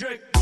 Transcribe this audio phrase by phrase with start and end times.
[0.00, 0.33] Yo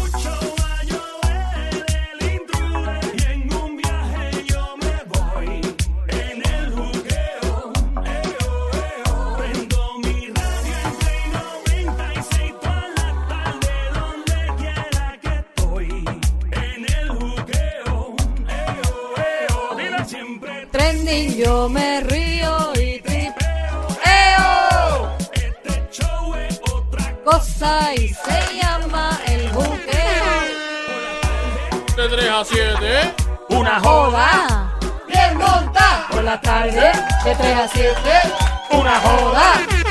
[32.42, 33.14] De 3 a 7.
[33.51, 34.46] una joda.
[34.48, 34.78] Joda.
[35.06, 36.06] Bien monta.
[36.10, 36.91] Por la tarde,
[37.24, 37.95] de 3 a 7.
[38.73, 39.81] Una joda.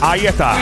[0.00, 0.54] Ahí está.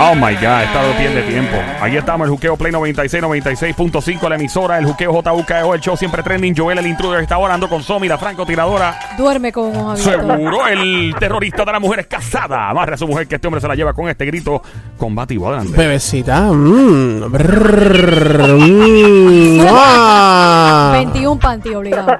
[0.00, 1.56] Oh my God, está de pierde tiempo.
[1.80, 6.22] Ahí estamos, el juqueo Play 96, 96.5, la emisora, el juqueo JUKEO, el show siempre
[6.22, 6.56] trending.
[6.56, 8.98] Joel, el intruder, está orando con Somi, la francotiradora.
[9.16, 10.00] Duerme con abiertos.
[10.00, 12.70] Seguro, el terrorista de las mujeres casada.
[12.70, 14.62] Amarre a su mujer que este hombre se la lleva con este grito
[14.96, 15.48] combativo.
[15.48, 15.76] Adelante.
[15.76, 16.50] Bebecita.
[16.50, 17.30] Mmm.
[17.30, 20.90] Brrr, mm, ah.
[20.94, 22.16] 21 panty obligado.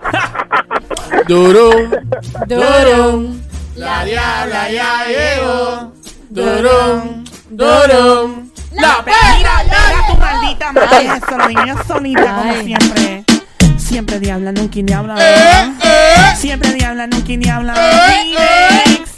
[1.27, 1.91] Durum.
[2.47, 3.41] Durum.
[3.77, 6.00] La diabla ya llegó.
[6.31, 7.25] Durum.
[7.50, 8.50] Durum.
[8.73, 13.25] La Mira, mira tu maldita madre, eso lo niña solita como siempre.
[13.77, 15.17] Siempre diabla, nunca diabla.
[15.19, 15.72] Eh,
[16.37, 17.75] Siempre diabla, nunca diabla.
[17.77, 18.37] Eh,
[18.87, 19.11] Remix.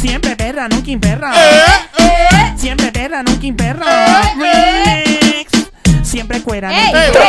[0.00, 1.32] Siempre perra, nunca perra.
[1.36, 4.22] eh, Siempre perra, nunca perra.
[4.34, 5.50] Remix.
[6.02, 6.70] Siempre cuera.
[6.72, 6.90] Ey.
[6.92, 7.20] nunca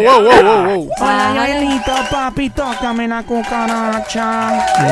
[0.00, 0.88] wow, wow, wow.
[1.00, 4.64] Hola, Joelito, papi, tócame la cucaracha.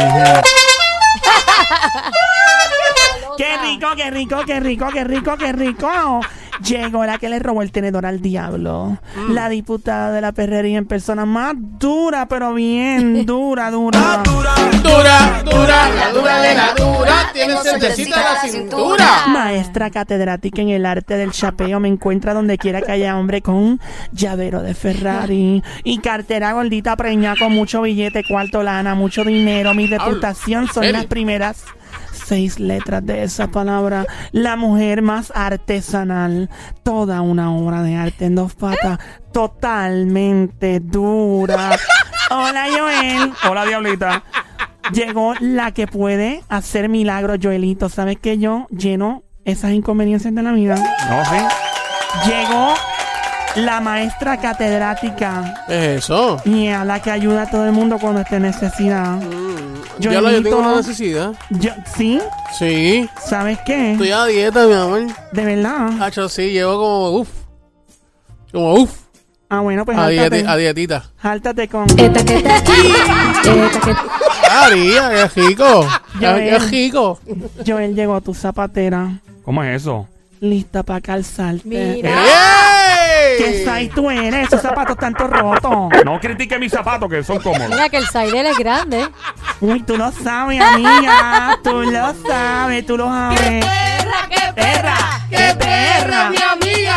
[3.40, 6.20] Qué rico, qué rico, qué rico, qué rico, qué rico.
[6.62, 8.98] Llegó la que le robó el tenedor al diablo.
[9.30, 14.22] La diputada de la perrería en persona más dura, pero bien dura, dura.
[14.82, 17.30] Dura, dura, la dura de la dura.
[17.32, 19.26] Tiene certecita en la cintura.
[19.28, 23.54] Maestra catedrática en el arte del chapeo me encuentra donde quiera que haya hombre con
[23.54, 23.80] un
[24.12, 29.72] llavero de Ferrari y cartera gordita preñada con mucho billete, cuarto lana, mucho dinero.
[29.72, 31.64] Mi reputación son las primeras
[32.30, 34.06] seis letras de esa palabra.
[34.30, 36.48] La mujer más artesanal.
[36.84, 39.00] Toda una obra de arte en dos patas.
[39.32, 41.76] Totalmente dura.
[42.30, 43.32] Hola, Joel.
[43.48, 44.22] Hola, diablita.
[44.92, 47.88] Llegó la que puede hacer milagros, Joelito.
[47.88, 50.76] ¿Sabes que yo lleno esas inconveniencias de la vida?
[50.76, 52.30] No, sí.
[52.30, 52.74] Llegó
[53.56, 56.40] la maestra catedrática ¿Qué es eso?
[56.44, 59.18] y a la que ayuda a todo el mundo cuando esté en necesidad.
[59.98, 60.42] Ya lo yo Joelito.
[60.50, 61.32] tengo una necesidad.
[61.50, 62.20] Yo, ¿Sí?
[62.58, 63.08] Sí.
[63.22, 63.92] ¿Sabes qué?
[63.92, 65.02] Estoy a dieta, mi amor.
[65.32, 65.90] De verdad.
[66.02, 67.28] Hacho, sí, llevo como uff.
[68.52, 68.90] Como uff.
[69.50, 71.04] Ah, bueno, pues A, jáltate, dieti- a dietita.
[71.18, 71.86] jáltate con...
[71.98, 72.72] Esta que está aquí.
[73.44, 73.90] Esta que
[74.52, 75.88] Ah, María, qué rico.
[76.20, 77.18] Ya Qué rico.
[77.66, 79.18] Joel llegó a tu zapatera.
[79.44, 80.08] ¿Cómo es eso?
[80.40, 81.62] Lista para calzarte.
[81.64, 82.10] Mira.
[83.44, 84.46] ¿Qué size tú eres?
[84.48, 86.04] Esos zapatos tanto rotos.
[86.04, 87.68] No critique mis zapatos que son cómodos.
[87.68, 89.08] Mira que el Saidel es grande.
[89.60, 91.58] Uy, tú lo sabes, amiga.
[91.62, 93.40] Tú lo sabes, tú lo sabes.
[93.64, 94.96] perra, qué perra,
[95.30, 96.96] qué perra, amiga!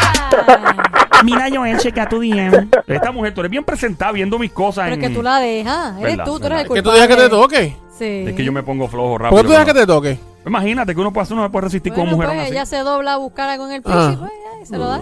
[1.23, 2.69] Mira, Joel, chequea tu DM.
[2.87, 5.01] Esta mujer, tú eres bien presentada viendo mis cosas Pero en...
[5.03, 5.97] es que tú la dejas.
[5.99, 6.73] Eres Verdad, tú, tú eres el verdad.
[6.75, 7.01] Que tú culpable.
[7.01, 7.77] dejas que te toque.
[7.97, 8.25] Sí.
[8.29, 9.29] Es que yo me pongo flojo rápido.
[9.37, 10.19] ¿Por qué tú dejas que te toque?
[10.45, 12.51] Imagínate que uno puede hacer, uno no puede resistir Bueno, con mujer pues aún así.
[12.53, 14.09] ella se dobla a buscar algo en el Ah.
[14.09, 15.01] piso y pues, ay, se lo da.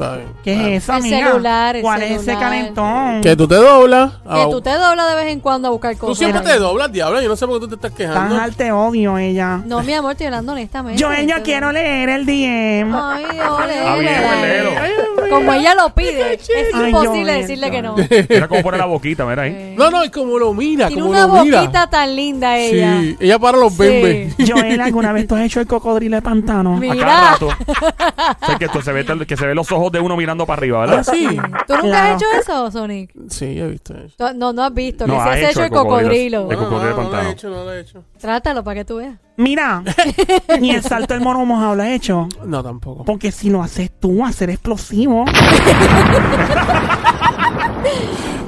[0.00, 0.28] Está bien.
[0.42, 1.26] ¿Qué es eso, El amiga?
[1.28, 2.40] celular, el ¿Cuál es ese celular.
[2.42, 3.20] calentón?
[3.20, 4.12] Que tú te doblas.
[4.12, 6.18] Que Ah, tú te doblas de vez en cuando a buscar Tú cosas.
[6.18, 7.20] siempre te doblas, diablo.
[7.20, 8.40] Yo no sé por qué tú te estás Tan quejando.
[8.40, 9.60] al te odio ella.
[9.66, 11.02] No, mi amor, estoy hablando honestamente.
[11.04, 12.94] Joel, yo Te- quiero leer el DM.
[12.94, 14.86] Ay, ole, Ah.
[15.28, 16.48] Como ella lo pide, es
[16.86, 17.94] imposible decirle que no.
[18.28, 19.74] Mira cómo pone la boquita, mira ahí.
[19.76, 21.60] No, no, y como lo mira, Tiene como una lo mira.
[21.60, 23.00] boquita tan linda ella.
[23.00, 23.78] Sí, ella para los Sí.
[23.78, 24.34] bembes.
[24.50, 26.76] Joel, ¿alguna vez tú has hecho el cocodrilo de pantano?
[26.76, 26.94] A Mira.
[27.06, 27.48] cada rato.
[27.48, 30.58] O sea, que, esto se ve, que se ve los ojos de uno mirando para
[30.60, 31.04] arriba, Ah, ¿verdad?
[31.12, 31.26] sí.
[31.66, 33.10] ¿Tú nunca has hecho eso, Sonic?
[33.28, 34.14] Sí, yo he visto eso.
[34.16, 35.06] Tú- No, no has visto.
[35.06, 36.42] No, que ha se has hecho el cocodrilo.
[36.42, 36.50] cocodrilo.
[36.50, 37.28] El cocodrilo de no, no, lo pantano.
[37.28, 38.04] he hecho, no lo he hecho.
[38.18, 39.14] Trátalo para que tú veas.
[39.36, 39.82] Mira,
[40.60, 42.28] ni el salto del mono mojado lo has hecho.
[42.44, 43.04] No, tampoco.
[43.04, 45.24] Porque si lo haces tú, va a ser explosivo.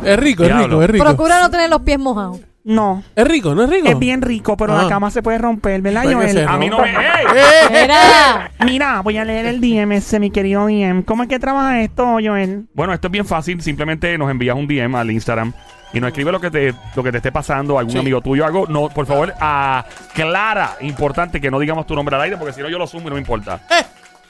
[0.05, 0.67] Es rico, es Diablo.
[0.67, 1.05] rico, es rico.
[1.05, 2.41] Procura no tener los pies mojados.
[2.65, 3.89] No, Es rico, ¿no es rico?
[3.89, 4.85] es bien rico, pero Ah.
[4.85, 6.33] la cama se puede romper, ¿verdad, Puede que Joel?
[6.33, 6.91] se A mí no me...
[6.91, 6.97] ¡Ey!
[7.35, 7.69] ¡Eh!
[7.83, 8.51] Mira.
[8.65, 11.03] Mira, voy a leer el DM ese, mi querido DM.
[11.05, 12.67] ¿Cómo es que trabaja esto, Joel?
[12.73, 13.61] Bueno, esto es bien fácil.
[13.63, 15.53] Simplemente nos envías un DM al Instagram
[15.93, 17.99] y nos escribe lo que te, lo que te esté pasando, algún Sí.
[17.99, 18.67] amigo tuyo, algo.
[18.69, 22.69] No, por favor, aclara, importante que no digamos tu nombre al aire, porque si no
[22.69, 23.61] yo lo sumo y no me importa.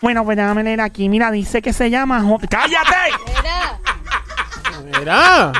[0.00, 1.08] Bueno, pues déjame leer aquí.
[1.10, 2.20] Mira, dice que se llama...
[2.22, 3.12] Jo- ¡Cállate!
[3.26, 4.98] Mira.
[4.98, 5.52] Mira.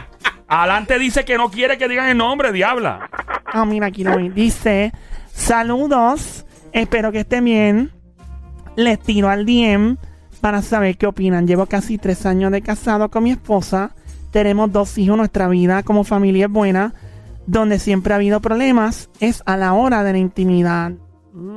[0.53, 3.09] Adelante dice que no quiere que digan el nombre, diabla.
[3.47, 4.29] Ah, mira, aquí lo vi.
[4.29, 4.93] Dice,
[5.33, 7.91] saludos Espero que estén bien.
[8.77, 9.97] Les tiro al DM
[10.43, 11.47] para saber qué opinan.
[11.47, 13.95] Llevo casi tres años de casado con mi esposa.
[14.31, 15.17] Tenemos dos hijos.
[15.17, 16.93] Nuestra vida como familia es buena.
[17.47, 20.93] Donde siempre ha habido problemas es a la hora de la intimidad.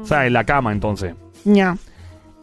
[0.01, 1.15] O sea, en la cama entonces.
[1.43, 1.77] Ya.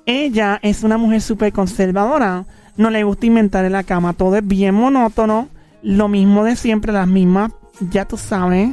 [0.04, 2.44] Ella es una mujer súper conservadora.
[2.76, 4.12] No le gusta inventar en la cama.
[4.12, 5.48] Todo es bien monótono.
[5.82, 7.52] Lo mismo de siempre, las mismas.
[7.90, 8.70] Ya tú sabes.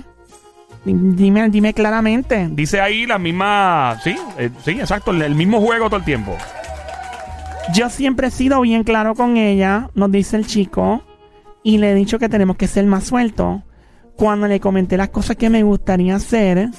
[0.85, 2.47] Dime, dime claramente.
[2.51, 3.97] Dice ahí la misma.
[4.03, 5.11] Sí, eh, sí, exacto.
[5.11, 6.35] El, el mismo juego todo el tiempo.
[7.73, 11.03] Yo siempre he sido bien claro con ella, nos dice el chico,
[11.61, 13.61] y le he dicho que tenemos que ser más sueltos.
[14.15, 16.69] Cuando le comenté las cosas que me gustaría hacer,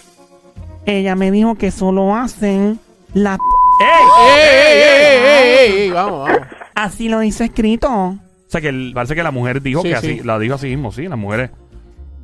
[0.87, 2.81] ella me dijo que solo hacen
[3.15, 3.37] la...
[3.37, 4.37] p- ¡Ey!
[4.37, 5.91] ¡Ey, ey, ey, ey, ey!
[5.91, 6.47] Vamos, vamos.
[6.75, 8.17] Así lo dice escrito.
[8.51, 10.07] O sea, que el- parece que la mujer dijo Sí, que sí.
[10.19, 10.23] así.
[10.25, 11.51] La dijo así mismo, sí, las mujeres.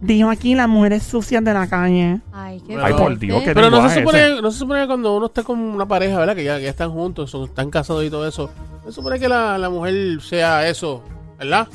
[0.01, 2.19] Dijo aquí las mujeres sucias de la calle.
[2.33, 5.17] Ay, qué Ay, por Dios, qué Pero no se, supone, no se supone que cuando
[5.17, 6.35] uno está con una pareja, ¿verdad?
[6.35, 8.51] Que ya, que ya están juntos, son- están casados y todo eso.
[8.85, 11.05] No se supone que la, la mujer sea eso,
[11.39, 11.69] ¿verdad?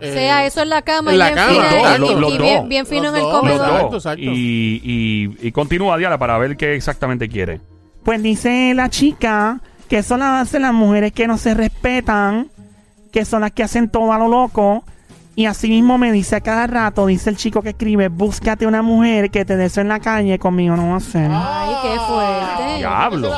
[0.00, 2.32] Eh, Sea eso en la cama en y la bien cama, fina los y- los-
[2.32, 2.38] y,
[2.68, 3.60] bien, fino Los en el comedor.
[3.66, 3.94] Exacto, dos.
[4.06, 4.22] exacto.
[4.22, 7.60] Y, y, y continúa, Diana, para ver qué exactamente quiere.
[8.02, 12.48] Pues dice la chica que eso las hacen las mujeres que no se respetan,
[13.14, 14.82] que son las que hacen todo a lo loco.
[15.36, 18.82] Y así mismo me dice a cada rato, dice el chico que escribe, búscate una
[18.82, 21.30] mujer que te eso en la calle, conmigo no va a ser.
[21.32, 22.78] Ay, qué fuerte.
[22.78, 23.30] Diablo.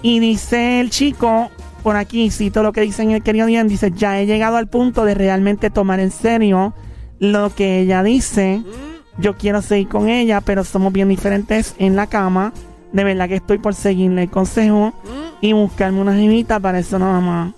[0.00, 1.50] Y dice el chico,
[1.82, 4.66] por aquí, cito lo que dice en el querido Dian, dice, ya he llegado al
[4.66, 6.72] punto de realmente tomar en serio
[7.18, 8.62] lo que ella dice.
[9.18, 12.54] Yo quiero seguir con ella, pero somos bien diferentes en la cama.
[12.92, 14.94] De verdad que estoy por seguirle el consejo
[15.42, 17.52] y buscarme una jimita para eso nada más.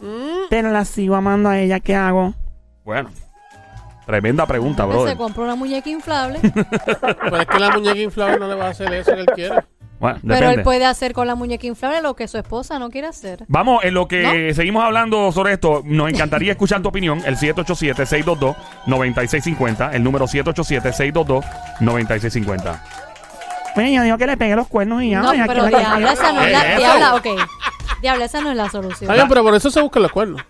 [0.51, 2.35] Pero la sigo amando a ella, ¿qué hago?
[2.85, 3.09] Bueno,
[4.05, 6.41] tremenda pregunta, Que se compró una muñeca inflable.
[6.43, 9.55] Pero es que la muñeca inflable no le va a hacer eso que él quiere.
[10.01, 13.07] Bueno, pero él puede hacer con la muñeca inflable lo que su esposa no quiere
[13.09, 13.45] hacer.
[13.49, 17.21] Vamos, en lo que seguimos hablando sobre esto, nos encantaría escuchar tu opinión.
[17.27, 19.91] El 787-622-9650.
[19.93, 22.81] El número 787-622-9650.
[23.75, 25.21] Bueno, yo digo que le pegué los cuernos y ya.
[25.21, 26.63] No, ya pero que- diabla, esa no es ¿Qué la...
[26.73, 26.79] eso?
[26.79, 27.27] Diabla, ok.
[28.03, 29.03] Diabla, esa no es la solución.
[29.03, 30.43] Está bien, pero por eso se buscan los cuernos.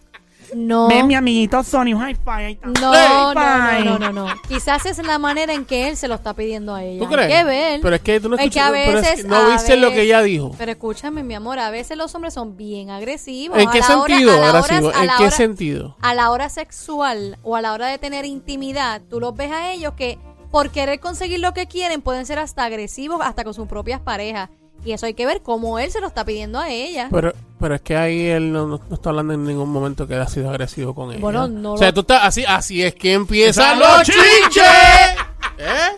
[0.52, 0.88] No.
[0.88, 2.44] Ven, mi amiguito Sony, un high five.
[2.44, 2.66] ahí está.
[2.80, 4.34] No, no, no, no, no, no.
[4.48, 6.98] Quizás es la manera en que él se lo está pidiendo a ella.
[6.98, 7.28] ¿Tú Hay crees?
[7.38, 7.80] que ver.
[7.80, 9.76] Pero es que tú no Es que a escuchas- pero es que no a viste
[9.76, 10.50] lo que veces- ella dijo.
[10.58, 13.58] Pero escúchame, mi amor, a veces los hombres son bien agresivos.
[13.60, 14.88] ¿En A qué la hora- sentido, a la hora- agresivo?
[14.92, 15.96] a ¿En la qué hora- sentido?
[16.02, 19.70] A la hora sexual o a la hora de tener intimidad, tú los ves a
[19.72, 20.18] ellos que
[20.50, 24.50] por querer conseguir lo que quieren pueden ser hasta agresivos hasta con sus propias parejas.
[24.84, 27.08] Y eso hay que ver cómo él se lo está pidiendo a ella.
[27.10, 30.14] Pero, pero es que ahí él no, no- no está hablando en ningún momento que
[30.14, 31.20] él ha sido agresivo con ella.
[31.20, 34.64] Bueno, no O sea, lo- tú estás así, así es que empiezan ¡Empiezan los chinches.
[35.58, 35.96] ¿Eh?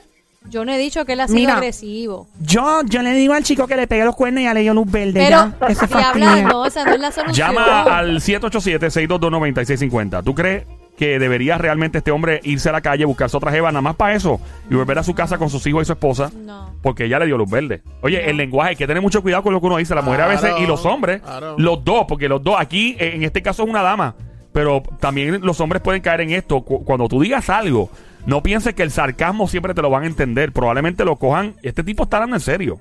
[0.51, 1.55] Yo no he dicho que él ha sido Mira.
[1.55, 2.27] agresivo.
[2.41, 4.75] Yo, yo le digo al chico que le pegue los cuernos y ya le dio
[4.75, 5.13] luz verde.
[5.15, 5.55] Pero, ya.
[5.87, 6.49] Fastidio.
[6.49, 7.37] no, esa no es la solución.
[7.55, 10.23] Llama al 787-622-9650.
[10.25, 10.65] ¿Tú crees
[10.97, 14.15] que debería realmente este hombre irse a la calle, buscarse otra jeva nada más para
[14.15, 14.41] eso
[14.71, 16.31] y volver a su casa con sus hijos y su esposa?
[16.37, 16.75] No.
[16.83, 17.83] Porque ella le dio luz verde.
[18.03, 19.95] Oye, el lenguaje, hay que tener mucho cuidado con lo que uno dice.
[19.95, 21.57] La mujer a Claro, veces y los hombres, claro.
[21.59, 24.15] los dos, porque los dos, aquí eh, en este caso es una dama,
[24.53, 26.61] pero también los hombres pueden caer en esto.
[26.63, 27.91] Cu- Cuando tú digas algo,
[28.27, 30.53] no pienses que el sarcasmo siempre te lo van a entender.
[30.53, 31.55] Probablemente lo cojan.
[31.63, 32.79] Este tipo está hablando en serio.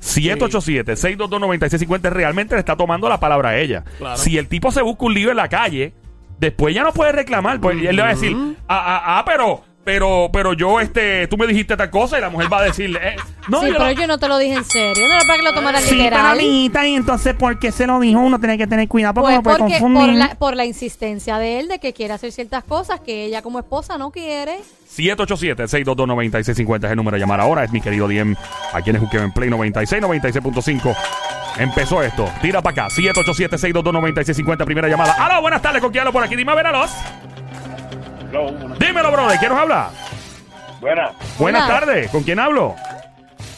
[0.00, 3.84] 787-622-9650 realmente le está tomando la palabra a ella.
[3.98, 4.16] Claro.
[4.16, 5.92] Si el tipo se busca un lío en la calle,
[6.40, 7.60] después ya no puede reclamar.
[7.60, 8.36] Pues él le va a decir,
[8.68, 12.28] ah, ah, ah, pero, pero, pero yo, este, tú me dijiste tal cosa y la
[12.30, 13.16] mujer va a decirle, eh,
[13.48, 15.08] no, sí, yo pero no- yo no te lo dije en serio.
[15.08, 16.26] No era para que lo tomaras Sí, pero literal.
[16.38, 18.20] amiguita, y entonces, ¿por qué se lo dijo?
[18.20, 20.00] Uno tiene que tener cuidado porque Pues puede confundir.
[20.06, 23.42] por la, por la insistencia de él de que quiere hacer ciertas cosas que ella
[23.42, 24.58] como esposa no quiere.
[24.96, 27.64] 787-622-9650 es el número a llamar ahora.
[27.64, 28.34] Es mi querido Diem,
[28.72, 30.94] aquí en Juqueo en Play 96, 96.5.
[31.58, 32.30] Empezó esto.
[32.40, 32.94] Tira para acá.
[32.94, 34.64] 787-622-9650.
[34.64, 35.12] Primera llamada.
[35.18, 35.80] Aló, buenas tardes.
[35.82, 36.36] ¿Con quién hablo por aquí?
[36.36, 36.90] Dime a ver a los.
[38.78, 39.38] Dímelo, brother.
[39.38, 39.90] ¿Quién nos habla?
[40.80, 42.10] Buenas, Buenas tardes.
[42.10, 42.74] ¿Con quién hablo?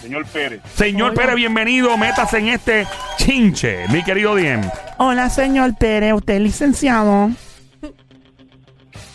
[0.01, 0.61] señor Pérez.
[0.75, 1.21] Señor Hola.
[1.21, 1.97] Pérez, bienvenido.
[1.97, 2.87] Métase en este
[3.19, 4.61] chinche, mi querido Diem.
[4.99, 7.31] Hola, señor Pérez, usted es licenciado.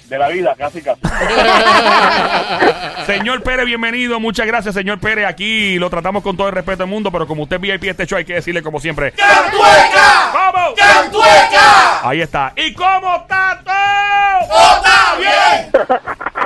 [0.09, 1.01] De la vida, casi casi.
[3.05, 4.19] Señor Pérez, bienvenido.
[4.21, 5.25] Muchas gracias, señor Pérez.
[5.27, 8.05] Aquí lo tratamos con todo el respeto del mundo, pero como usted es VIP este
[8.05, 9.11] show, hay que decirle como siempre.
[9.11, 10.31] ¡Cantueca!
[10.31, 10.73] ¿Cómo?
[10.75, 12.07] ¡Cantueca!
[12.07, 12.53] Ahí está.
[12.55, 14.77] ¿Y cómo está todo?
[14.77, 15.71] ¡Está bien!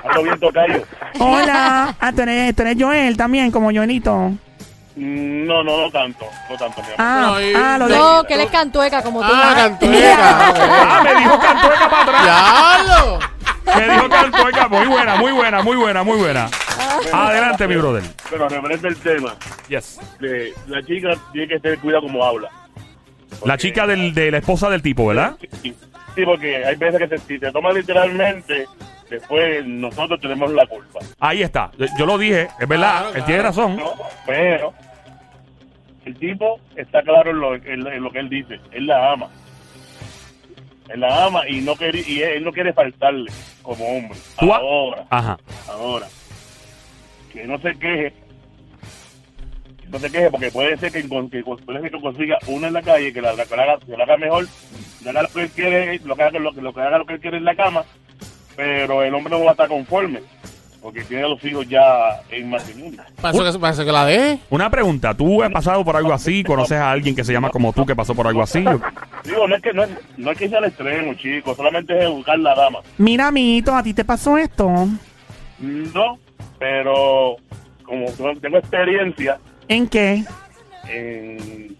[0.09, 0.81] Ando bien tocayo.
[1.19, 1.93] Hola.
[1.99, 4.31] ah, tú eres, tú eres Joel también, como Joelito.
[4.95, 6.25] Mm, No, no, no tanto.
[6.49, 6.95] No tanto, mi amor.
[6.97, 7.95] Ah, No, y- ah, lo de...
[7.97, 9.27] No, que él es cantueca como tú.
[9.31, 10.17] Ah, cantueca.
[10.19, 12.23] Ah, me dijo Cantueca para atrás.
[12.23, 13.19] ¡Diablo!
[13.65, 14.67] Me dijo Cantueca.
[14.67, 16.49] Muy buena, muy buena, muy buena, muy buena.
[17.13, 18.03] Adelante, mi brother.
[18.29, 19.35] Pero referente al tema,
[19.69, 19.99] Yes.
[20.19, 22.49] de, la chica tiene que tener cuidado como habla.
[22.49, 25.35] La Porque- chica del, de la esposa del tipo, ¿verdad?
[25.61, 25.73] Sí,
[26.15, 28.65] sí, porque hay veces que se- si te toma literalmente,
[29.09, 30.99] después nosotros tenemos la culpa.
[31.19, 31.71] Ahí está.
[31.97, 33.01] Yo- lo dije, es verdad.
[33.03, 33.77] Claro, Él tiene razón.
[33.77, 33.93] ¿no?
[34.25, 34.73] Pero
[36.05, 38.59] el tipo está claro en lo, en, en lo que él dice.
[38.71, 39.27] Él la ama.
[40.89, 44.17] Él la ama y no quiere, y él no quiere faltarle como hombre.
[44.39, 45.37] Tú Ahora, Ajá.
[45.67, 46.07] ahora.
[47.31, 48.13] Que no se queje.
[49.81, 52.81] Que no se queje porque puede ser que, puede ser que consiga una en la
[52.81, 54.47] calle que la, la- que la haga, que la haga mejor,
[55.03, 57.13] que haga lo que él quiere, lo que haga lo, lo que haga lo que
[57.13, 57.83] él quiere en la cama,
[58.55, 60.21] pero el hombre no va a estar conforme
[60.81, 63.01] porque tiene a los hijos ya en matrimonio.
[63.21, 64.39] Para eso que, eso que la deje.
[64.49, 65.13] Una pregunta.
[65.13, 66.43] ¿Tú has pasado por algo así?
[66.43, 68.65] ¿Conoces a alguien que se llama como tú que pasó por algo así?
[69.23, 72.05] Digo, no es que no es, no es que sea al extremo, chicos, solamente es
[72.05, 72.79] educar la dama.
[72.97, 74.69] Mira, amiguito, ¿a ti te pasó esto?
[75.59, 76.17] No,
[76.57, 77.35] pero
[77.83, 78.05] como
[78.41, 80.23] tengo experiencia ¿En qué?
[80.89, 81.77] en,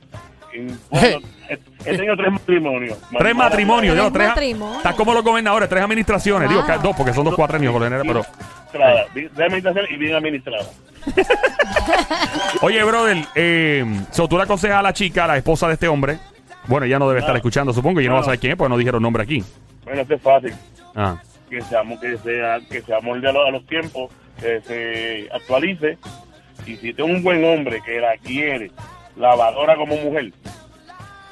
[0.54, 1.58] en bueno, he,
[1.98, 2.98] tenido tres matrimonios.
[3.18, 3.96] Tres matrimonios.
[3.96, 4.56] Tres yo, tres.
[4.78, 6.50] Estás como los gobernadores, tres administraciones.
[6.50, 8.26] Digo, dos, porque son dos cuatrenios por lo general, pero...
[8.74, 10.66] Administrada, bien administración y bien administrada.
[12.62, 15.88] Oye, brother, eh, so, tú le aconsejas a la chica, a la esposa de este
[15.88, 16.20] hombre.
[16.68, 18.02] Bueno, ella no debe estar escuchando, supongo.
[18.02, 19.44] Y no va a saber quién es, porque no dijeron nombre aquí.
[19.84, 20.54] Bueno, esto es fácil.
[20.96, 21.22] Ah.
[21.50, 25.98] Que se, que sea, que se amolde a los, tiempos, que se actualice.
[26.66, 28.72] Y si tengo un buen hombre que la quiere,
[29.16, 30.32] la valora como mujer,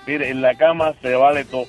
[0.08, 1.66] mire, en la cama se vale todo.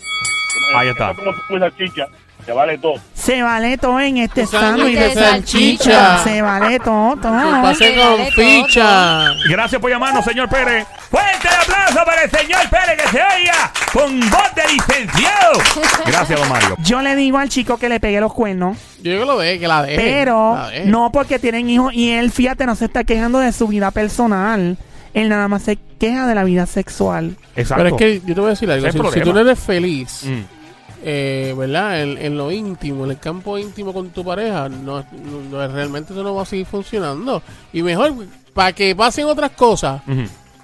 [0.75, 1.15] Ahí está.
[1.15, 2.07] Como tú esa chicha,
[2.45, 2.95] se vale todo.
[3.21, 6.25] Se vale todo en este sándwich de salchicha.
[6.25, 7.63] Se vale todo, todo.
[7.63, 9.35] Pase con ficha.
[9.49, 10.87] Gracias por llamarnos, señor Pérez.
[11.11, 15.53] Fuerte el aplauso para el señor Pérez que se oiga con voz de licenciado.
[16.07, 16.77] Gracias, don Mario.
[16.83, 19.59] Yo le digo al chico que le pegue los cuernos, Yo digo que lo deje,
[19.61, 19.97] que la deje.
[20.01, 20.85] pero La deje.
[20.87, 24.79] no porque tienen hijos y él, fíjate, no se está quejando de su vida personal.
[25.13, 27.37] Él nada más se queja de la vida sexual.
[27.57, 27.83] Exacto.
[27.85, 29.11] Pero es que yo te voy a decir algo.
[29.11, 30.60] Si, si tú no eres feliz, Mm.
[31.03, 32.03] Eh, ¿verdad?
[32.03, 36.13] En, en lo íntimo, en el campo íntimo con tu pareja, no, no- no- realmente
[36.13, 37.43] eso no va a seguir funcionando.
[37.73, 38.13] Y mejor,
[38.55, 40.03] para que pasen otras cosas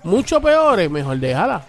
[0.02, 1.64] mucho peores, mejor déjala.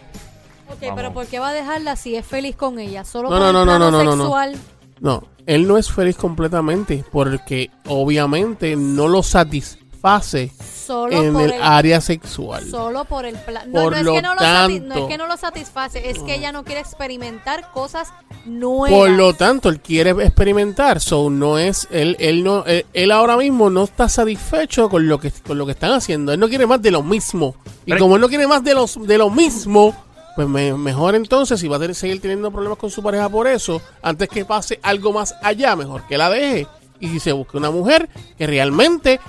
[0.69, 0.95] Ok, Vamos.
[0.97, 3.03] pero ¿por qué va a dejarla si es feliz con ella?
[3.05, 4.23] Solo No, por no, el no, no, plano no, no, no.
[4.23, 4.55] sexual.
[4.99, 9.86] No, él no es feliz completamente porque obviamente no lo satisface
[10.85, 12.63] Solo en por el el, área sexual.
[12.69, 13.69] solo por el plan.
[13.71, 15.35] No, Por no es lo que no lo sati- no tanto- es que no lo
[15.37, 18.07] satisface, es que ella no quiere experimentar cosas
[18.45, 18.89] nuevas.
[18.97, 23.35] Por lo tanto, él quiere experimentar, so no es él él no él, él ahora
[23.35, 26.31] mismo no está satisfecho con lo que con lo que están haciendo.
[26.31, 27.55] Él no quiere más de lo mismo.
[27.85, 29.93] Y Pero- como él no quiere más de los de lo mismo,
[30.37, 33.45] pues me- mejor entonces si va a tener, seguir teniendo problemas con su pareja por
[33.47, 36.65] eso, antes que pase algo más allá, mejor que la deje
[37.01, 39.19] y si se busque una mujer que realmente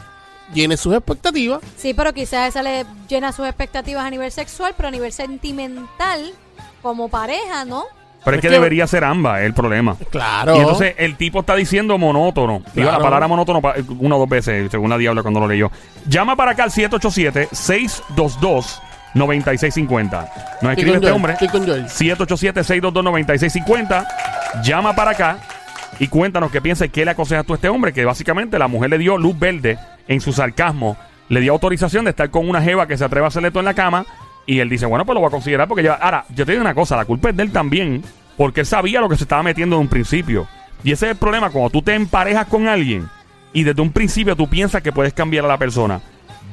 [0.55, 1.61] llene sus expectativas.
[1.77, 6.33] Sí, pero quizás esa le llena sus expectativas a nivel sexual, pero a nivel sentimental,
[6.83, 7.85] como pareja, ¿no?
[8.25, 9.97] Pero es Es que que- debería ser ambas, es el problema.
[10.11, 10.57] Claro.
[10.57, 12.63] Y entonces el tipo está diciendo monótono.
[12.75, 13.61] Digo la palabra monótono
[14.01, 15.71] una o dos veces, según la diabla cuando lo leyó.
[16.07, 16.71] Llama para acá al
[19.15, 20.29] 787-622-9650.
[20.61, 21.33] Nos Estoy escribe este hombre.
[21.35, 21.87] estoy con Joel.
[21.87, 24.07] 787-622-9650.
[24.65, 25.39] Llama para acá
[25.99, 27.93] y cuéntanos qué piensas y qué le aconsejas tú a este hombre.
[27.93, 29.79] Que básicamente la mujer le dio luz verde
[30.09, 30.97] en su sarcasmo.
[31.29, 33.67] Le dio autorización de estar con una jeva que se atreva a hacerle todo en
[33.67, 34.05] la cama.
[34.47, 35.95] Y él dice, bueno, pues lo voy a considerar porque ya...
[35.95, 38.03] Ahora, yo te digo una cosa, la culpa es de él también.
[38.37, 40.49] Porque él sabía lo que se estaba metiendo de un principio.
[40.83, 43.09] Y ese es el problema cuando tú te emparejas con alguien
[43.53, 46.01] y desde un principio tú piensas que puedes cambiar a la persona.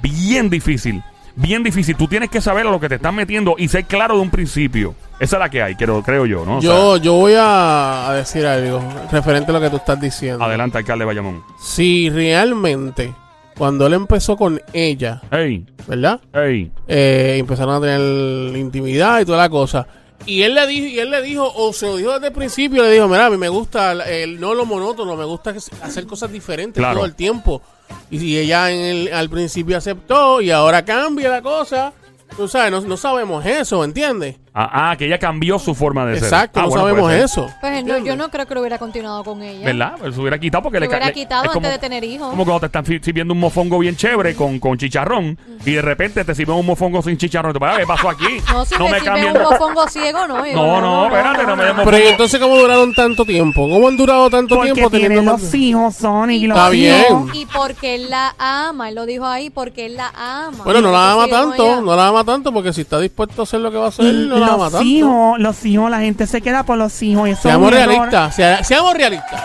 [0.02, 1.04] Bien difícil.
[1.36, 1.96] Bien difícil.
[1.96, 4.30] Tú tienes que saber a lo que te estás metiendo y ser claro de un
[4.30, 4.96] principio.
[5.20, 6.58] Esa es la que hay, creo, creo yo, ¿no?
[6.58, 8.82] O Yo, yo voy a, a decir algo
[9.12, 10.44] referente a lo que tú estás diciendo.
[10.44, 11.44] adelante, alcalde Bayamón.
[11.62, 13.14] Si realmente,
[13.58, 16.20] cuando él empezó con ella, Ey, ¿verdad?
[16.34, 16.72] ey.
[16.88, 19.88] Eh, empezaron a tener intimidad y toda la cosa.
[20.26, 22.84] Y él le dijo, y él le dijo, o se lo dijo desde el principio,
[22.84, 26.32] le dijo, mira, a mí me gusta el, no lo monótono, me gusta hacer cosas
[26.32, 26.96] diferentes Claro.
[26.96, 27.62] todo el tiempo.
[28.10, 31.94] Y si ella en el- al principio aceptó y ahora cambia la cosa,
[32.36, 34.38] tú sabes, no, no sabemos eso, ¿entiendes?
[34.58, 36.24] Ah, ah, que ella cambió su forma de ser.
[36.24, 37.26] Exacto, Ah, no bueno, sabemos puede ser.
[37.26, 37.54] eso.
[37.60, 39.66] Pues no, yo no creo que lo hubiera continuado con ella.
[39.66, 39.96] ¿Verdad?
[40.02, 42.04] Él se hubiera quitado porque Se le ca- hubiera le- quitado es antes de tener
[42.06, 42.30] hijos.
[42.30, 45.82] Como cuando te están fi- sirviendo un mofongo bien chévere con, con chicharrón y de
[45.82, 47.54] repente te sirven un mofongo sin chicharrón.
[47.54, 48.24] Y tú, "Ah, ¿Qué pasó aquí?
[48.54, 50.46] No, si me me sirve un mofongo ciego, no.
[50.48, 53.68] yo No, no, espérate, no me demos Pero ¿y entonces cómo duraron tanto tiempo?
[53.70, 57.28] ¿Cómo han durado tanto Porque tiempo teniendo los hijos, Sonic, y los Está bien.
[57.34, 60.64] Y porque él la ama, él lo dijo ahí, porque él la ama.
[60.64, 63.00] Bueno, no la ama Entonces, no, tanto, ella- no la ama tanto porque si está
[63.02, 64.86] dispuesto a hacer lo que va a hacer, no ama los tanto.
[64.88, 67.30] hijos, los hijos, la gente se queda por los hijos.
[67.30, 67.88] es Seamos un error.
[67.94, 69.42] realistas, sea- seamos realistas.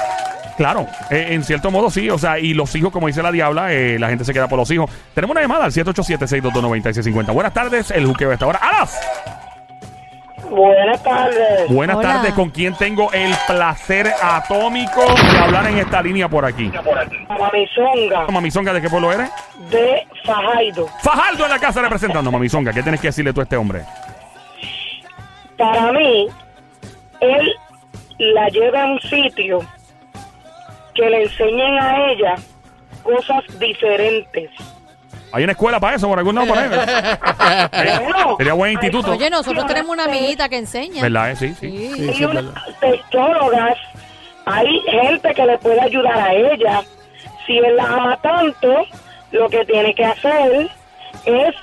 [0.57, 3.73] Claro, eh, en cierto modo sí, o sea, y los hijos, como dice la diabla,
[3.73, 4.91] eh, la gente se queda por los hijos.
[5.15, 7.33] Tenemos una llamada al 787-622-9650.
[7.33, 8.59] Buenas tardes, el juqueo de esta hora.
[8.63, 9.01] ¡Alas!
[10.51, 11.69] Buenas tardes.
[11.69, 12.09] Buenas Hola.
[12.15, 15.01] tardes, ¿con quién tengo el placer atómico
[15.33, 16.71] de hablar en esta línea por aquí?
[17.29, 19.31] Mamizonga Mamizonga, ¿de qué pueblo eres?
[19.71, 20.89] de Fajardo.
[21.03, 22.73] Fajardo en la casa representando, Mamizonga.
[22.73, 23.83] ¿Qué tienes que decirle tú a este hombre?
[25.61, 26.27] Para mí,
[27.21, 27.53] él
[28.19, 29.59] la lleva a un sitio
[30.95, 32.35] que le enseñen a ella
[33.03, 34.51] cosas diferentes.
[35.33, 36.69] ¿Hay una escuela para eso por algún lado por ahí?
[36.69, 39.13] Bueno, Sería buen instituto.
[39.13, 41.03] Oye, nosotros tenemos una amiguita que enseña.
[41.03, 41.31] ¿Verdad?
[41.33, 41.37] eh?
[41.37, 41.55] Sí, sí.
[41.71, 41.89] Sí.
[41.89, 42.63] Sí, sí, hay es unas verdad.
[42.81, 43.79] sexólogas,
[44.47, 46.83] hay gente que le puede ayudar a ella.
[47.47, 48.87] Si él la ama tanto,
[49.31, 50.69] lo que tiene que hacer
[51.27, 51.55] es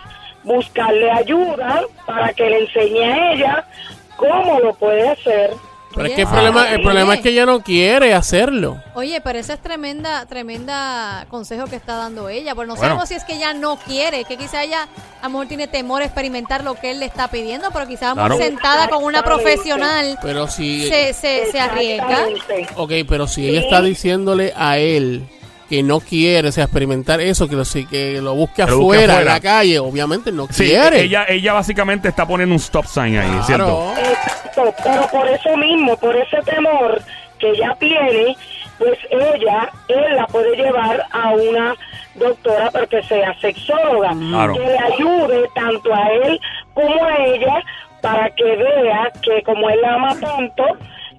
[0.48, 3.68] buscarle ayuda para que le enseñe a ella
[4.16, 5.52] cómo lo puede hacer.
[5.96, 6.84] Pero es que el problema, el Oye.
[6.84, 8.78] problema es que ella no quiere hacerlo.
[8.94, 12.54] Oye, pero ese es tremenda, tremenda consejo que está dando ella.
[12.54, 12.88] Porque no Bueno.
[12.90, 14.88] sabemos si es que ella no quiere, que quizá ella
[15.22, 18.14] a lo mejor tiene temor a experimentar lo que él le está pidiendo, pero quizá
[18.14, 18.38] Claro.
[18.38, 20.88] sentada con una profesional Pero si...
[20.88, 22.28] se, se, se arriesga.
[22.76, 25.24] Ok, pero si ella está diciéndole a él
[25.70, 29.20] que no quiere, o sea, experimentar eso, que lo, que lo busque busque afuera, afuera.
[29.20, 31.02] en la calle, obviamente no Sí, quiere.
[31.02, 33.92] ella, ella básicamente está poniendo un stop sign ahí, ¿cierto?
[33.94, 34.10] Claro.
[34.10, 37.02] Exacto, pero por eso mismo, por ese temor
[37.40, 38.36] que ella tiene,
[38.80, 41.76] pues ella, él la puede llevar a una
[42.16, 44.54] doctora, pero que sea sexóloga, Claro.
[44.54, 46.40] que le ayude tanto a él
[46.74, 47.64] como a ella
[48.02, 50.64] para que vea que como él la ama tanto,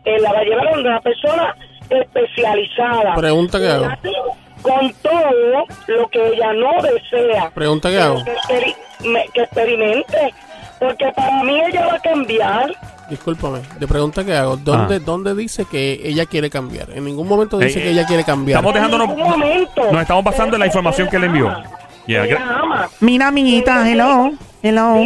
[0.05, 1.55] él la va a llevar a una persona
[1.91, 3.15] especializada.
[3.15, 3.87] Pregunta que hago.
[4.63, 7.51] Con todo lo que ella no desea.
[7.51, 8.25] Pregunta que hago.
[8.25, 10.35] Que, experi- me- que experimente.
[10.81, 12.73] Porque para mí ella va a cambiar.
[13.11, 14.57] Discúlpame, de pregunta que hago.
[14.57, 15.01] ¿Dónde, Ah.
[15.05, 16.91] ¿Dónde dice que ella quiere cambiar?
[16.91, 18.59] En ningún momento dice Eh, que ella quiere cambiar.
[18.59, 19.09] Estamos dejándonos.
[19.11, 19.93] En ningún momento.
[19.93, 21.53] Nos estamos basando en la información que él envió.
[22.07, 22.89] Yeah, Ella gra- ama.
[23.01, 24.31] Mira, amiguita, hello.
[24.63, 24.97] Hello.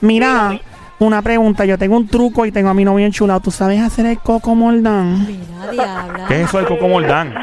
[0.00, 0.58] Mira.
[0.98, 1.64] Una pregunta.
[1.64, 3.40] Yo tengo un truco y tengo a mi novio enchulado.
[3.40, 5.26] ¿Tú sabes hacer el coco moldán?
[5.26, 6.24] Mira, diabla.
[6.28, 7.34] ¿Qué es eso del Coco Moldán?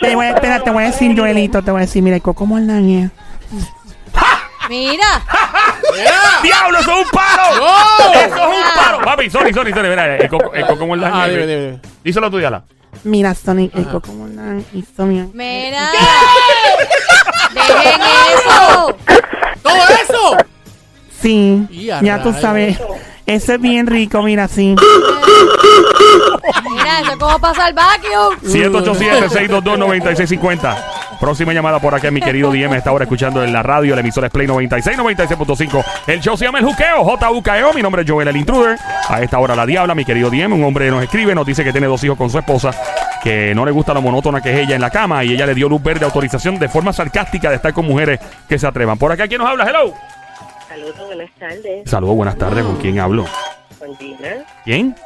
[0.00, 2.22] Te voy a, espera, te voy a decir, Joelito, te voy a decir, mira, el
[2.22, 3.10] coco moldán es...
[4.68, 5.22] Mira,
[6.42, 7.42] ¡Diablo, eso es un paro!
[7.58, 8.12] ¡No!
[8.14, 9.00] ¡Eso es un paro!
[9.04, 9.88] Papi, sorry, sorry, sorry.
[9.88, 11.12] Mira, el Coco, el coco Moldán.
[11.14, 11.80] Ah, dime, dime.
[12.02, 12.62] Díselo tú, Diala.
[13.04, 15.20] Mira, Sonic, el coco moldán hizo mi...
[15.32, 15.90] mira.
[17.54, 18.96] Dejen eso.
[21.22, 21.66] Sí,
[22.02, 22.78] ya tú sabes.
[23.24, 24.74] Ese es bien rico, mira, sí.
[26.64, 28.36] Mira, eso es como pasa el vacuum.
[28.42, 30.76] 787-622-9650.
[31.20, 32.74] Próxima llamada por aquí, mi querido DM.
[32.74, 35.84] Está ahora escuchando en la radio, la emisora es Play 96, 96.5.
[36.08, 37.72] El show se llama El Juqueo, J-U-K-E-O.
[37.72, 38.76] Mi nombre es Joel, el intruder.
[39.08, 40.52] A esta hora la diabla, mi querido DM.
[40.52, 42.72] Un hombre nos escribe, nos dice que tiene dos hijos con su esposa,
[43.22, 45.54] que no le gusta lo monótona que es ella en la cama y ella le
[45.54, 48.98] dio luz verde autorización de forma sarcástica de estar con mujeres que se atrevan.
[48.98, 49.64] Por acá, ¿quién nos habla?
[49.64, 49.94] Hello.
[50.72, 51.90] Saludos, buenas tardes.
[51.90, 52.64] Saludos, buenas tardes.
[52.64, 53.26] ¿Con quién hablo?
[53.78, 54.42] Con Dina.
[54.64, 54.96] ¿Quién?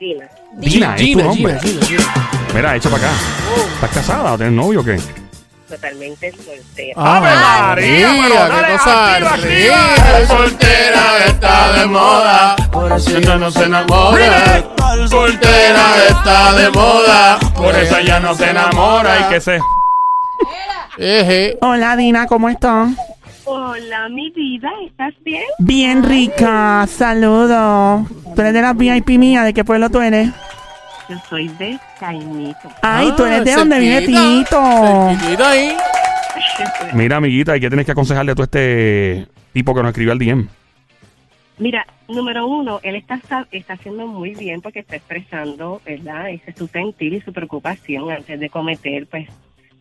[0.00, 0.26] Dina.
[0.54, 1.60] Dina, es tu Gina, nombre.
[1.60, 2.14] Gina, Gina, Gina.
[2.54, 3.14] Mira, echa para acá.
[3.74, 4.98] ¿Estás casada o tienes novio o qué?
[5.68, 6.94] Totalmente soltera.
[6.96, 8.08] ¡Ave María!
[8.22, 10.26] pero dale, ¡Qué cosa activa, activa.
[10.28, 12.56] Soltera está de moda.
[12.72, 14.64] Por eso ella no se enamora.
[15.10, 17.38] Soltera está de moda.
[17.54, 19.60] Por eso ella no se enamora y que se...
[20.96, 21.58] Eje.
[21.60, 22.88] Hola, Dina, ¿cómo estás?
[23.44, 25.42] Hola, mi vida, ¿estás bien?
[25.58, 28.06] Bien rica, saludos.
[28.34, 30.30] Tú eres de las VIP mía, ¿de qué pueblo tú eres?
[31.08, 32.68] Yo soy de Caimito.
[32.82, 35.08] Ay, tú eres de Ah, donde vive cerquita, Tito.
[35.10, 35.76] cerquitita ahí.
[36.94, 40.12] Mira, amiguita, ¿y qué tienes que aconsejarle a tú a este tipo que nos escribió
[40.12, 40.46] al DM?
[41.58, 46.30] Mira, número uno, él está, está, está haciendo muy bien porque está expresando, ¿verdad?
[46.30, 49.28] Ese su sentir y su preocupación antes de cometer, pues,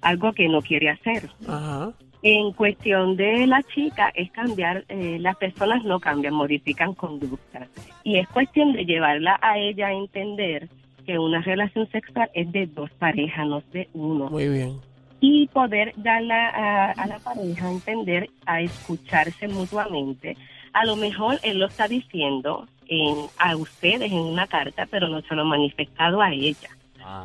[0.02, 1.30] algo que no quiere hacer.
[1.48, 1.92] Ajá.
[2.24, 7.68] En cuestión de la chica, es cambiar, eh, las personas no cambian, modifican conductas.
[8.04, 10.70] Y es cuestión de llevarla a ella a entender
[11.06, 14.30] que una relación sexual es de dos parejas, no es de uno.
[14.30, 14.80] Muy bien.
[15.20, 20.38] Y poder darla a, a la pareja a entender, a escucharse mutuamente.
[20.74, 25.22] A lo mejor él lo está diciendo en, a ustedes en una carta, pero no
[25.22, 26.70] se lo ha manifestado a ella.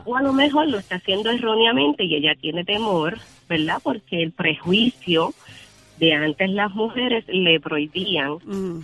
[0.05, 3.79] O a lo mejor lo está haciendo erróneamente y ella tiene temor, ¿verdad?
[3.83, 5.35] Porque el prejuicio
[5.99, 8.81] de antes las mujeres le prohibían Mm.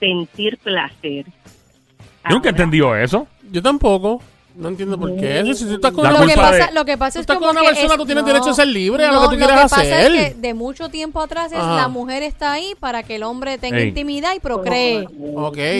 [0.00, 1.24] sentir placer.
[1.26, 3.26] Yo nunca Ahora, entendió eso.
[3.50, 4.20] Yo tampoco.
[4.56, 5.54] No entiendo por qué.
[5.54, 7.22] Si tú estás con La una Lo que, pasa, de- lo que pasa Tú es
[7.24, 9.20] estás como con una que persona, es- tú tienes derecho a ser libre a lo
[9.28, 10.12] que tú quieras pasa hacer.
[10.14, 11.76] es que de mucho tiempo atrás es Ajá.
[11.76, 13.88] la mujer está ahí para que el hombre tenga Ey.
[13.88, 15.06] intimidad y procree.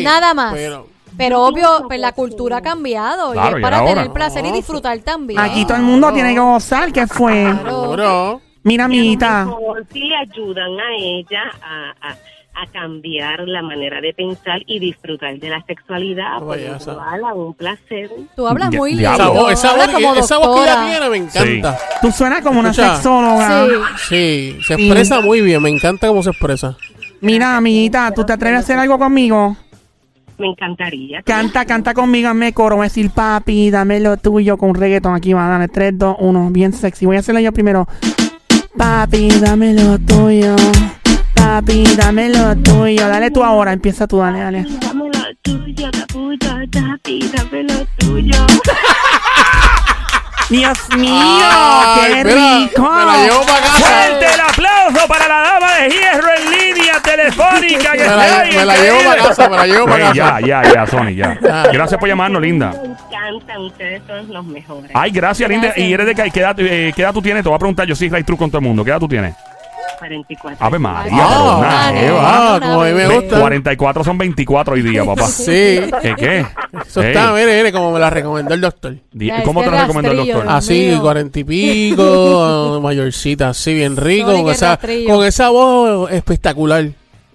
[0.05, 0.53] Nada más.
[0.53, 3.95] Pero Pero obvio, pues la cultura ha cambiado Claro, y y es para ahora.
[3.95, 5.39] tener placer y disfrutar también.
[5.41, 7.43] Aquí todo el mundo tiene que gozar, ¿qué fue?
[7.63, 7.91] Claro.
[7.93, 8.41] Bro.
[8.65, 9.43] Mira, amiguita.
[9.43, 12.17] A lo mejor sí le ayudan a ella a, a-
[12.59, 16.39] a cambiar la manera de pensar y disfrutar de la sexualidad.
[16.43, 18.11] Oh, vaya, esa- igual a un placer.
[18.35, 19.15] Tú hablas Di- muy diablo.
[19.25, 19.43] Esa lindo.
[19.43, 20.91] voz, esa hablas voz, como esa voz que ella doctora.
[20.91, 21.79] tiene me encanta.
[22.01, 22.95] Tú suenas como una Escucha.
[22.95, 23.67] sexóloga.
[23.99, 24.57] Sí.
[24.57, 26.77] Sí, se expresa muy bien, me encanta cómo se expresa.
[27.21, 29.55] Mira, amiguita, ¿tú te atreves a hacer algo conmigo?
[30.39, 31.23] Me encantaría.
[31.23, 32.77] Canta, canta conmigo, hazme coro.
[32.77, 35.15] Voy a decir, papi, dame lo tuyo con reggaeton.
[35.15, 37.07] Aquí va, dale, 3, 2, 1, bien sexy.
[37.07, 37.87] Voy a hacerlo yo primero.
[38.77, 40.55] Papi, dame lo tuyo.
[41.35, 43.09] Papi, dame lo tuyo.
[43.09, 44.67] Dale tú ahora, empieza tú, dale, dale.
[44.81, 46.39] Dame lo tuyo, capullo,
[46.71, 48.47] papi, dame lo tuyo.
[50.49, 52.83] Dios mío, Ay, qué mira, rico.
[52.83, 53.79] Me la llevo para casa.
[53.79, 55.36] ¡Fuerte el aplauso para la
[57.67, 60.41] Me la, me la llevo para casa, me la llevo para Ey, ya, casa.
[60.47, 61.39] ya, ya, Sony, ya.
[61.51, 61.65] Ah.
[61.73, 62.71] Gracias por llamarnos, linda.
[62.71, 64.91] Me encantan, ustedes son los mejores.
[64.95, 65.69] Ay, gracias, linda.
[65.69, 65.87] Gracias.
[65.89, 67.43] ¿Y eres de qué, qué edad, eh, qué edad tú tienes?
[67.43, 68.85] Te voy a preguntar, yo sí, Right True con todo el mundo.
[68.85, 69.35] ¿Qué edad tú tienes?
[69.99, 70.59] 44.
[70.67, 72.21] Ave María, Ah, pero ah, jeva.
[72.55, 73.41] Ah, como a mí me Ve, gusta.
[73.41, 75.27] 44 son 24 hoy día, papá.
[75.27, 75.81] Sí.
[76.03, 76.47] ¿Qué qué?
[76.87, 78.95] Eso Ey, está, mire, mire, como me la recomendó el doctor.
[79.13, 80.55] di- Ya, ¿Cómo te ese lo recomendó el rastrillo, doctor?
[80.57, 81.01] Así, mío.
[81.01, 85.15] cuarenta y pico, mayorcita, así, bien rico, con esa, rastrillo.
[85.15, 86.85] con esa voz espectacular.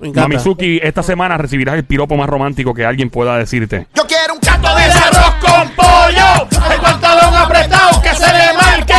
[0.02, 3.88] Mamizuki, esta semana recibirás el piropo más romántico que alguien pueda decirte.
[3.94, 6.48] Yo quiero un canto de arroz con pollo.
[6.74, 8.94] El pantalón apretado que se le marque.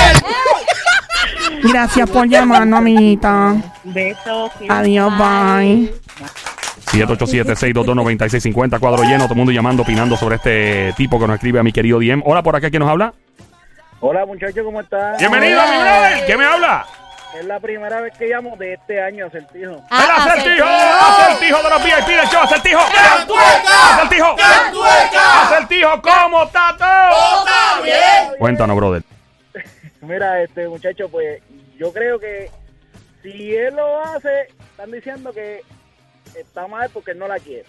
[1.64, 3.56] Gracias por llamarnos, amiguita.
[3.84, 4.50] Besos.
[4.68, 5.92] Adiós, bye.
[6.92, 11.62] 787-622-9650, cuadro lleno, todo el mundo llamando, opinando sobre este tipo que nos escribe a
[11.62, 12.22] mi querido Diem.
[12.24, 13.14] Hola, por acá, ¿quién nos habla?
[14.00, 15.16] Hola muchachos, ¿cómo están?
[15.16, 16.26] Bienvenido, mi brother.
[16.26, 16.84] ¿Quién me habla?
[17.34, 19.82] Es la primera vez que llamo de este año, Acertijo.
[19.90, 20.66] Ah, ¡El acertijo!
[20.66, 21.22] acertijo.
[21.22, 22.42] ¡Acertijo de los VIP del show!
[22.42, 22.80] ¡Acertijo!
[23.94, 24.36] ¡Acertijo!
[25.44, 26.02] ¡Acertijo!
[26.02, 28.38] ¿Cómo está todo?
[28.38, 29.02] Cuéntanos, brother.
[30.02, 31.42] Mira, este muchacho, pues
[31.78, 32.50] yo creo que
[33.22, 35.62] si él lo hace, están diciendo que
[36.38, 37.64] está mal porque él no la quiere.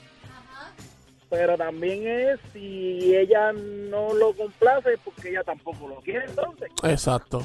[1.29, 6.69] Pero también es si ella no lo complace porque ella tampoco lo quiere entonces.
[6.83, 7.39] Exacto.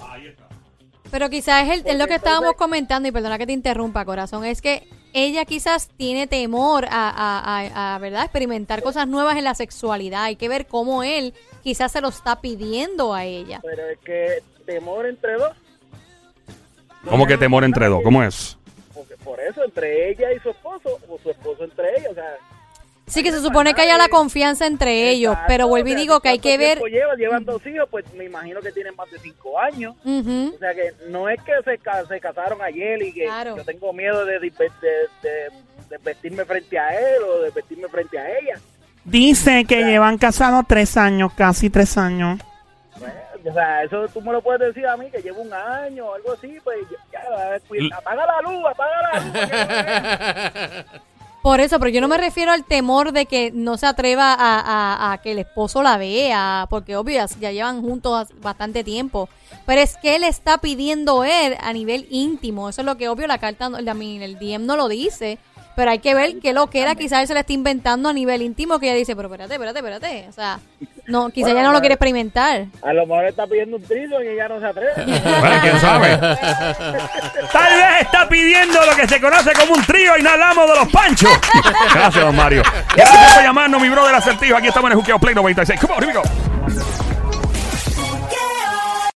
[1.10, 4.04] Pero quizás es, el- es lo que estábamos entonces- comentando, y perdona que te interrumpa,
[4.04, 8.22] corazón, es que ella quizás tiene temor a, a- a- a, ¿verdad?
[8.24, 10.24] experimentar cosas nuevas en la sexualidad.
[10.24, 13.60] Hay que ver cómo él quizás se lo está pidiendo a ella.
[13.62, 15.52] Pero es que temor entre dos.
[17.08, 18.02] ¿Cómo que temor entre dos?
[18.02, 18.58] ¿Cómo es?
[18.92, 22.36] Porque por eso, entre ella y su esposo, o su esposo entre ellos, o sea...
[23.08, 26.20] Sí que se supone que haya la confianza entre ellos, Exacto, pero vuelvo y digo
[26.20, 26.78] que hay ¿cuánto que ver...
[26.78, 29.94] tiempo Llevan, llevan dos hijos, pues me imagino que tienen más de cinco años.
[30.04, 33.56] O sea que no es que se, se casaron ayer y que Claro.
[33.56, 34.68] yo tengo miedo de, de, de-
[35.22, 38.58] de- de vestirme frente a él o de vestirme frente a ella.
[39.04, 42.38] Dice que llevan casados tres años, casi tres años.
[42.98, 43.14] Bueno,
[43.48, 46.14] O sea, eso tú me lo puedes decir a mí, que llevo un año o
[46.14, 46.76] algo así, pues
[47.10, 50.84] ya, ya, cuida- apaga la luz, apaga la luz.
[51.42, 55.18] Por eso, pero yo no me refiero al temor de que no se atreva a,
[55.22, 59.28] que el esposo la vea, porque obvio ya, llevan juntos bastante tiempo.
[59.64, 62.68] Pero es que él está pidiendo él a nivel íntimo.
[62.68, 65.38] Eso es lo que obvio la carta, la- el DM no lo dice.
[65.78, 68.12] Pero hay que ver qué lo que era, quizás él se le está inventando a
[68.12, 70.26] nivel íntimo, que ella dice, pero espérate, espérate, espérate.
[70.28, 70.58] O sea,
[71.06, 72.66] no, quizás ella no lo quiere experimentar.
[72.82, 74.90] A lo mejor está pidiendo un trino y ella no se atreve.
[75.38, 76.16] Bueno, quién sabe.
[76.16, 80.74] Tal vez está pidiendo lo que se conoce como un trío y no hablamos de
[80.74, 81.30] los panchos.
[81.94, 82.64] Gracias, don Mario.
[82.96, 84.56] Gracias por llamarnos, mi brother acertijo.
[84.56, 85.78] Aquí estamos en el Juqueo Play 96.
[85.80, 86.97] Come on, here we go.